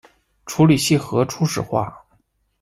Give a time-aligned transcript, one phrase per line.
[0.47, 1.95] 处理器核初始化